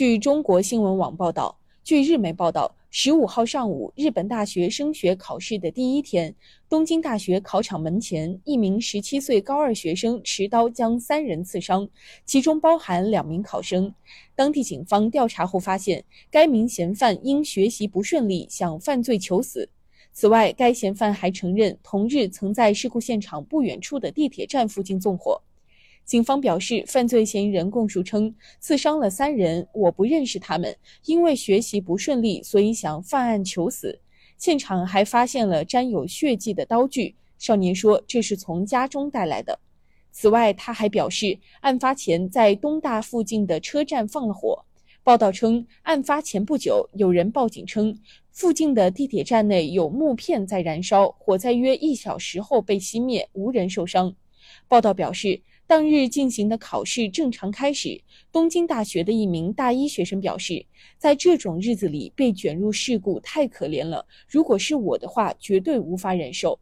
[0.00, 6.34] 据中国新闻网报道，据日媒报道，十五号上午，日本大学升学考试的第一天，
[6.70, 11.86] 东京大学考场门前，一名十七岁高二学生持刀将三人刺伤，
[12.24, 13.94] 其中包含两名考生。
[14.34, 19.68] 当地警方调查后发现，该名嫌犯因学习不顺利，想犯罪求死。
[20.14, 25.42] 此外，该嫌犯还承认，同日曾在事故现场不远处的地铁站附近纵火。
[26.10, 33.96] 警方表示，犯罪嫌疑人供述称，刺伤了三人，我不认识他们，因为学习不顺利，所以想犯案求死。
[34.36, 39.60] 现场还发现了沾有血迹的刀具，少年说这是从家中带来的。
[40.10, 44.64] 此外，他还表示，案发前在东大附近的车站放了火。
[45.04, 47.96] 报道称，案发前不久，有人报警称，
[48.32, 54.12] 附近的地铁站内有木片在燃烧，火灾约一小时后被熄灭，无人受伤。
[54.66, 55.40] 报道表示。
[55.70, 57.96] 当日进行的考试正常开始。
[58.32, 60.66] 东京大学的一名大一学生表示，
[60.98, 66.58] 在这种日子里被卷入事故太可怜了，如果是我的话，绝对无法忍受。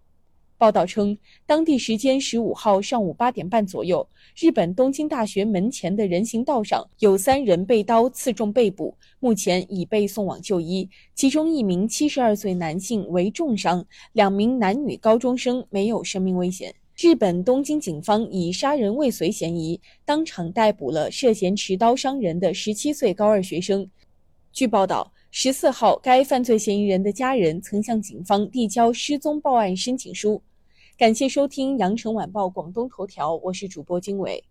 [0.58, 16.74] 报道称，当地时间十五号上午八点半左右，日本东京大学门前的人行道上有三人被刀刺中背部，目前已被送往就医，其中一名七十二岁男性为重伤，两名男女高中生没有生命危险。
[17.00, 23.88] 日本东京警方以杀人未遂嫌疑当场逮捕了涉嫌持刀伤人的十七岁高二学生。
[24.50, 30.42] 据报道，十四号，该犯罪嫌疑人的家人曾向警方递交失踪报案申请书。
[30.96, 34.42] 感谢收听羊城晚报广东头条，我是主播经纬。